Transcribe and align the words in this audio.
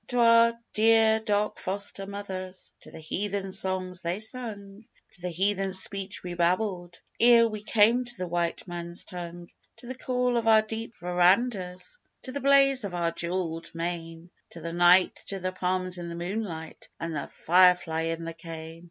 To 0.07 0.17
our 0.19 0.57
dear 0.73 1.19
dark 1.19 1.59
foster 1.59 2.07
mothers, 2.07 2.73
To 2.81 2.89
the 2.89 2.97
heathen 2.99 3.51
songs 3.51 4.01
they 4.01 4.19
sung 4.19 4.85
To 5.13 5.21
the 5.21 5.29
heathen 5.29 5.73
speech 5.73 6.23
we 6.23 6.33
babbled 6.33 6.99
Ere 7.19 7.47
we 7.47 7.61
came 7.61 8.03
to 8.03 8.17
the 8.17 8.27
white 8.27 8.67
man's 8.67 9.03
tongue. 9.05 9.51
To 9.77 9.85
the 9.85 9.93
cool 9.93 10.37
of 10.37 10.47
our 10.47 10.63
deep 10.63 10.95
verandas 10.99 11.99
To 12.23 12.31
the 12.31 12.41
blaze 12.41 12.83
of 12.83 12.95
our 12.95 13.11
jewelled 13.11 13.69
main, 13.75 14.31
To 14.49 14.59
the 14.61 14.73
night, 14.73 15.17
to 15.27 15.37
the 15.37 15.51
palms 15.51 15.99
in 15.99 16.09
the 16.09 16.15
moonlight, 16.15 16.89
And 16.99 17.13
the 17.15 17.27
fire 17.27 17.75
fly 17.75 18.01
in 18.09 18.25
the 18.25 18.33
cane! 18.33 18.79